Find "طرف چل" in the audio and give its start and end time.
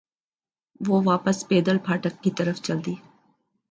2.31-2.85